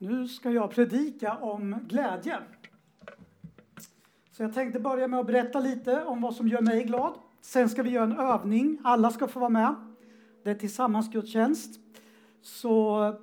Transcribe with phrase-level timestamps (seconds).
[0.00, 2.38] Nu ska jag predika om glädje.
[4.32, 7.14] Så jag tänkte börja med att berätta lite om vad som gör mig glad.
[7.40, 8.78] Sen ska vi göra en övning.
[8.84, 9.74] Alla ska få vara med.
[10.44, 11.80] Det är tillsammansgudstjänst.
[12.42, 13.14] Så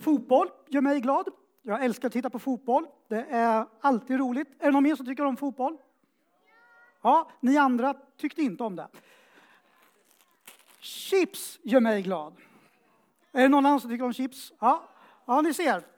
[0.00, 1.28] fotboll gör mig glad.
[1.62, 2.86] Jag älskar att titta på fotboll.
[3.08, 4.48] Det är alltid roligt.
[4.58, 5.76] Är det någon mer som tycker om fotboll?
[7.02, 8.88] Ja, ni andra tyckte inte om det.
[10.80, 12.32] Chips gör mig glad.
[13.32, 14.52] Är det någon annan som tycker om chips?
[14.58, 14.88] Ja,
[15.26, 15.89] ja ni ser.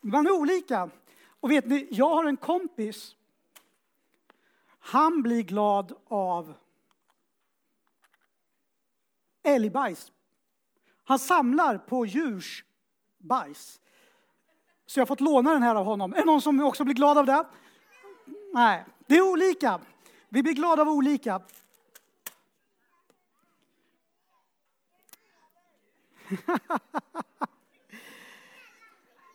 [0.00, 0.90] Man är olika.
[1.40, 3.16] Och vet ni, jag har en kompis.
[4.78, 6.54] Han blir glad av
[9.42, 10.12] älgbajs.
[11.04, 12.64] Han samlar på djurs
[13.18, 13.80] bajs.
[14.86, 16.12] Så jag har fått låna den här av honom.
[16.12, 17.44] Är det någon som också blir glad av det?
[18.52, 19.80] Nej, det är olika.
[20.28, 21.40] Vi blir glada av olika.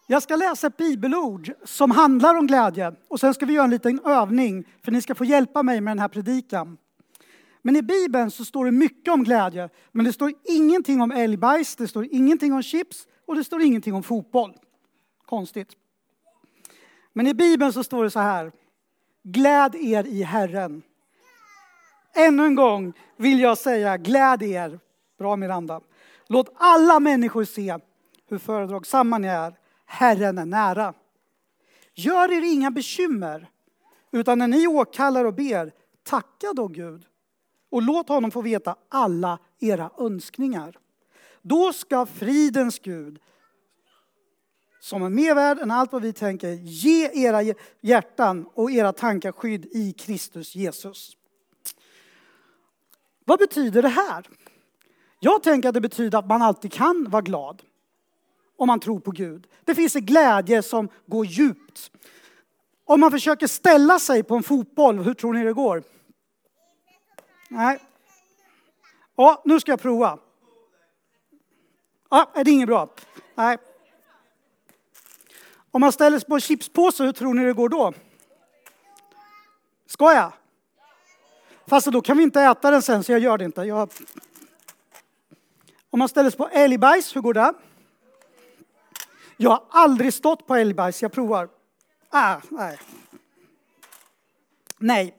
[0.07, 3.69] Jag ska läsa ett bibelord som handlar om glädje och sen ska vi göra en
[3.69, 6.77] liten övning för ni ska få hjälpa mig med den här predikan.
[7.61, 11.75] Men i Bibeln så står det mycket om glädje, men det står ingenting om älgbajs,
[11.75, 14.53] det står ingenting om chips och det står ingenting om fotboll.
[15.25, 15.69] Konstigt.
[17.13, 18.51] Men i Bibeln så står det så här.
[19.23, 20.83] Gläd er i Herren.
[22.15, 24.79] Ännu en gång vill jag säga gläd er.
[25.17, 25.81] Bra Miranda.
[26.27, 27.77] Låt alla människor se
[28.29, 29.53] hur föredragsamma ni är.
[29.85, 30.93] Herren är nära.
[31.93, 33.49] Gör er inga bekymmer,
[34.11, 35.71] utan när ni åkallar och ber,
[36.03, 37.05] tacka då Gud
[37.69, 40.77] och låt honom få veta alla era önskningar.
[41.41, 43.19] Då ska fridens Gud,
[44.79, 49.31] som är mer värd än allt vad vi tänker, ge era hjärtan och era tankar
[49.31, 51.17] skydd i Kristus Jesus.
[53.25, 54.25] Vad betyder det här?
[55.19, 57.61] Jag tänker att det betyder att man alltid kan vara glad
[58.57, 59.47] om man tror på Gud.
[59.63, 61.91] Det finns en glädje som går djupt.
[62.85, 65.83] Om man försöker ställa sig på en fotboll, hur tror ni det går?
[67.49, 67.79] Nej.
[69.15, 70.19] Ja, nu ska jag prova.
[72.09, 72.89] Ja, är det inget bra?
[73.35, 73.57] Nej.
[75.71, 77.93] Om man ställer sig på en chipspåse, hur tror ni det går då?
[79.87, 80.33] Ska jag?
[81.67, 83.61] Fast då kan vi inte äta den sen, så jag gör det inte.
[83.61, 83.91] Jag...
[85.89, 87.53] Om man ställer sig på älgbajs, hur går det?
[89.37, 91.49] Jag har aldrig stått på älgbajs, jag provar.
[92.09, 92.79] Ah, nej.
[94.77, 95.15] Nej.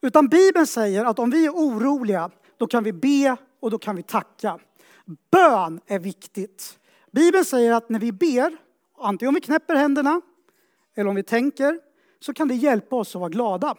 [0.00, 3.96] Utan Bibeln säger att om vi är oroliga, då kan vi be och då kan
[3.96, 4.58] vi tacka.
[5.30, 6.78] Bön är viktigt.
[7.10, 8.56] Bibeln säger att när vi ber,
[8.98, 10.20] antingen om vi knäpper händerna
[10.94, 11.80] eller om vi tänker,
[12.20, 13.74] så kan det hjälpa oss att vara glada.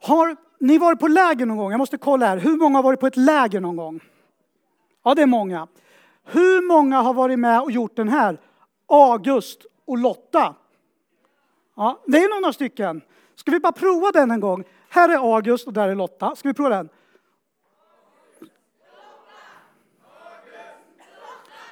[0.00, 1.70] Har ni varit på läger någon gång?
[1.70, 2.36] Jag måste kolla här.
[2.36, 4.00] Hur många har varit på ett läger någon gång?
[5.04, 5.68] Ja, det är många.
[6.30, 8.40] Hur många har varit med och gjort den här?
[8.86, 10.54] August och Lotta.
[11.76, 13.02] Ja, det är några stycken.
[13.34, 14.64] Ska vi bara prova den en gång?
[14.88, 16.36] Här är August och där är Lotta.
[16.36, 16.88] Ska vi prova den?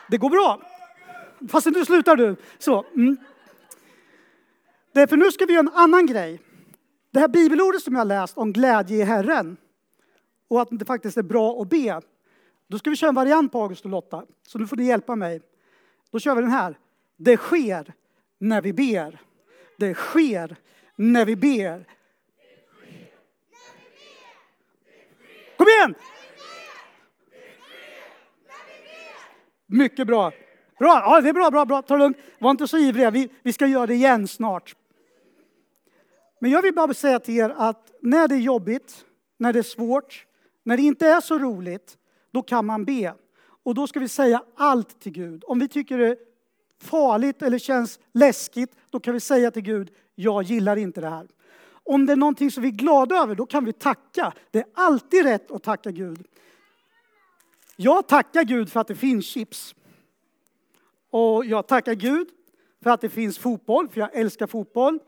[0.08, 0.60] Det går bra.
[1.48, 2.36] Fast nu slutar du.
[2.58, 2.84] Så.
[2.94, 3.16] Mm.
[4.92, 6.40] Därför nu ska vi göra en annan grej.
[7.10, 9.56] Det här bibelordet som jag har läst om glädje i Herren
[10.48, 12.00] och att det faktiskt är bra att be.
[12.68, 14.24] Då ska vi köra en variant på August och Lotta.
[14.46, 15.40] Så nu får ni hjälpa mig.
[16.10, 16.78] Då kör vi den här.
[17.16, 17.94] Det sker
[18.38, 19.20] när vi ber.
[19.76, 20.56] Det sker
[20.96, 21.86] när vi ber.
[25.56, 25.94] Kom igen!
[29.66, 30.32] Mycket bra.
[30.78, 31.82] Bra, ja, det är bra, bra, bra.
[31.82, 32.16] Ta det lugnt.
[32.38, 33.10] Var inte så ivriga.
[33.10, 34.76] Vi, vi ska göra det igen snart.
[36.38, 39.04] Men jag vill bara säga till er att när det är jobbigt,
[39.38, 40.26] när det är svårt,
[40.62, 41.98] när det inte är så roligt,
[42.30, 43.14] då kan man be.
[43.62, 45.44] Och då ska vi säga allt till Gud.
[45.46, 46.16] Om vi tycker det är
[46.82, 51.28] farligt eller känns läskigt, då kan vi säga till Gud, jag gillar inte det här.
[51.68, 54.32] Om det är någonting som vi är glada över, då kan vi tacka.
[54.50, 56.26] Det är alltid rätt att tacka Gud.
[57.76, 59.74] Jag tackar Gud för att det finns chips.
[61.10, 62.28] Och jag tackar Gud
[62.82, 64.98] för att det finns fotboll, för jag älskar fotboll.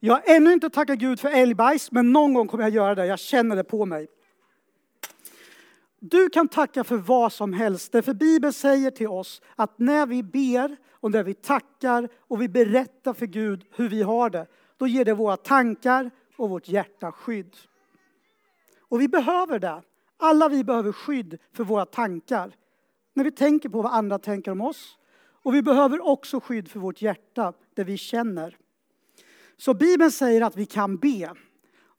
[0.00, 3.06] Jag har ännu inte tackat Gud för älgbajs, men någon gång kommer jag göra det.
[3.06, 4.08] Jag känner det på mig.
[6.04, 10.22] Du kan tacka för vad som helst, därför Bibeln säger till oss att när vi
[10.22, 14.46] ber och när vi tackar och vi berättar för Gud hur vi har det,
[14.76, 17.56] då ger det våra tankar och vårt hjärta skydd.
[18.80, 19.82] Och vi behöver det.
[20.16, 22.52] Alla vi behöver skydd för våra tankar.
[23.14, 24.98] När vi tänker på vad andra tänker om oss.
[25.42, 28.56] Och vi behöver också skydd för vårt hjärta, det vi känner.
[29.56, 31.34] Så Bibeln säger att vi kan be.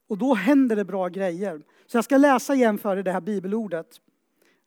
[0.08, 1.62] Och då händer det bra grejer.
[1.86, 4.00] Så jag ska läsa igen för er det här bibelordet.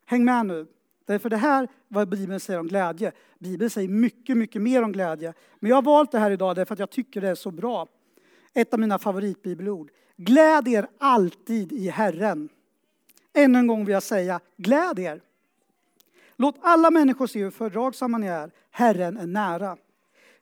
[0.06, 0.66] Häng med nu.
[1.06, 3.12] Därför det här vad Bibeln säger om glädje.
[3.38, 5.34] Bibeln säger mycket, mycket mer om glädje.
[5.60, 7.86] Men jag har valt det här idag därför att jag tycker det är så bra.
[8.54, 9.90] Ett av mina favoritbibelord.
[10.16, 12.48] Gläd er alltid i Herren.
[13.34, 15.20] Ännu en gång vill jag säga, gläd er.
[16.36, 18.50] Låt alla människor se hur fördragsamma ni är.
[18.70, 19.76] Herren är nära.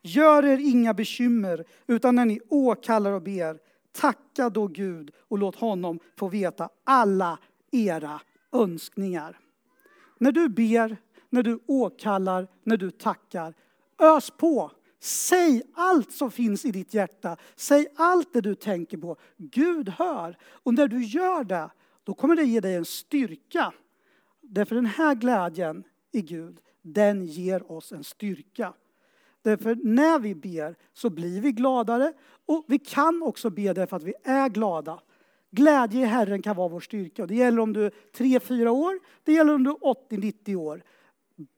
[0.02, 3.58] Gör er inga bekymmer, utan när ni åkallar och ber,
[3.96, 7.38] tacka då Gud och låt honom få veta alla
[7.72, 8.20] era
[8.52, 9.38] önskningar.
[10.18, 10.96] När du ber,
[11.30, 13.54] när du åkallar, när du tackar,
[13.98, 14.70] ös på.
[15.00, 17.36] Säg allt som finns i ditt hjärta.
[17.56, 19.16] Säg allt det du tänker på.
[19.36, 20.38] Gud hör.
[20.44, 21.70] Och när du gör det,
[22.04, 23.72] då kommer det ge dig en styrka.
[24.40, 28.74] Därför den här glädjen i Gud, den ger oss en styrka.
[29.46, 32.12] Därför när vi ber så blir vi gladare
[32.46, 35.00] och vi kan också be därför att vi är glada.
[35.50, 37.26] Glädje i Herren kan vara vår styrka.
[37.26, 40.82] Det gäller om du är 3-4 år, det gäller om du är 80-90 år.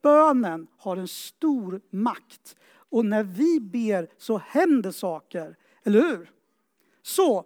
[0.03, 2.57] Bönen har en stor makt.
[2.69, 6.31] Och när vi ber så händer saker, eller hur?
[7.03, 7.45] Så.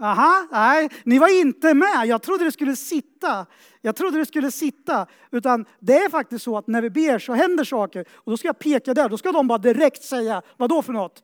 [0.00, 2.06] Aha, nej, ni var inte med.
[2.06, 3.46] Jag trodde det skulle sitta.
[3.80, 5.06] Jag trodde det skulle sitta.
[5.30, 8.04] Utan det är faktiskt så att när vi ber så händer saker.
[8.12, 9.08] Och då ska jag peka där.
[9.08, 11.22] Då ska de bara direkt säga, vad då för något?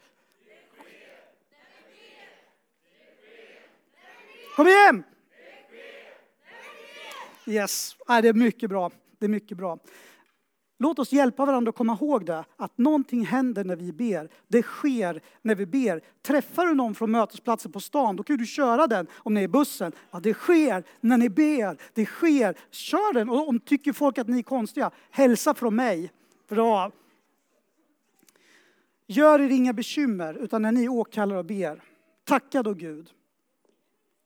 [4.57, 5.05] Kom igen!
[7.47, 8.91] Yes, det är mycket bra.
[9.19, 9.79] Det är mycket bra.
[10.79, 14.29] Låt oss hjälpa varandra att komma ihåg det, att någonting händer när vi ber.
[14.49, 16.01] Det sker när vi ber.
[16.23, 19.45] Träffar du någon från mötesplatsen på stan, då kan du köra den om ni är
[19.45, 19.93] i bussen.
[20.11, 21.77] Ja, det sker när ni ber.
[21.95, 22.59] Det sker.
[22.71, 23.31] Kör den.
[23.31, 26.13] Och om tycker folk att ni är konstiga, hälsa från mig.
[26.49, 26.91] Bra.
[29.07, 31.83] Gör er inga bekymmer, utan när ni åkallar och ber,
[32.25, 33.11] tacka då Gud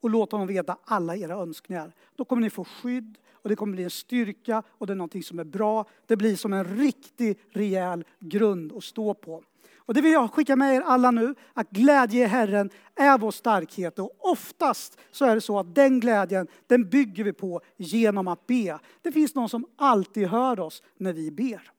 [0.01, 1.93] och låt honom veta alla era önskningar.
[2.15, 5.23] Då kommer ni få skydd och det kommer bli en styrka och det är någonting
[5.23, 5.85] som är bra.
[6.05, 9.43] Det blir som en riktig rejäl grund att stå på.
[9.89, 13.31] Och det vill jag skicka med er alla nu, att glädje i Herren är vår
[13.31, 13.99] starkhet.
[13.99, 18.47] Och oftast så är det så att den glädjen, den bygger vi på genom att
[18.47, 18.79] be.
[19.01, 21.71] Det finns någon som alltid hör oss när vi ber.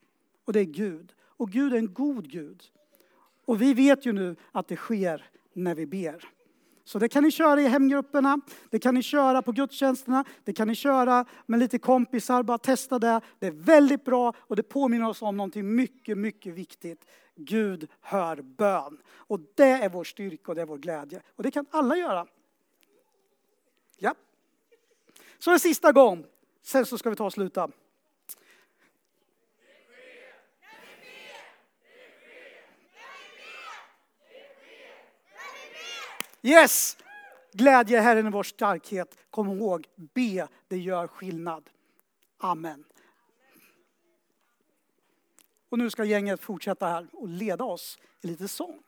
[0.45, 1.13] Och det är Gud.
[1.23, 2.63] Och Gud är en god Gud.
[3.45, 6.29] Och vi vet ju nu att det sker när vi ber.
[6.91, 8.41] Så det kan ni köra i hemgrupperna,
[8.71, 12.99] det kan ni köra på gudstjänsterna, det kan ni köra med lite kompisar, bara testa
[12.99, 13.21] det.
[13.39, 17.07] Det är väldigt bra och det påminner oss om någonting mycket, mycket viktigt.
[17.37, 18.99] Gud hör bön.
[19.13, 21.23] Och det är vår styrka och det är vår glädje.
[21.37, 22.27] Och det kan alla göra.
[23.99, 24.15] Ja.
[25.39, 26.25] Så en sista gång,
[26.63, 27.71] sen så ska vi ta och sluta.
[36.43, 36.97] Yes!
[37.53, 39.19] Glädje Herren är vår starkhet.
[39.31, 41.71] Kom ihåg, be, det gör skillnad.
[42.39, 42.85] Amen.
[45.69, 48.83] Och nu ska gänget fortsätta här och leda oss i lite sång.